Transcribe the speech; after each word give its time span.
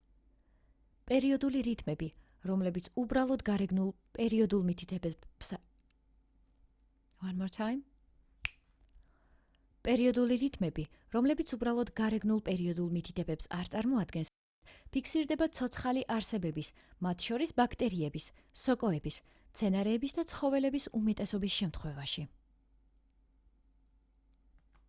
პერიოდული 1.09 1.59
რიტმები 1.65 2.05
რომლებიც 2.51 2.87
უბრალოდ 3.01 3.41
გარეგნულ 3.49 3.91
პერიოდულ 4.19 4.63
მითითებებს 12.95 13.45
არ 13.57 13.69
წარმოადგენს 13.75 14.31
ფიქსირდება 14.97 15.49
ცოცხალი 15.59 16.03
არსებების 16.17 16.71
მათ 17.07 17.27
შორის 17.29 17.53
ბაქტერიების 17.61 18.27
სოკოების 18.63 19.19
მცენარეების 19.35 20.17
და 20.23 20.25
ცხოველების 20.33 20.89
უმეტესობის 21.01 21.59
შემთხვევაში 21.61 22.25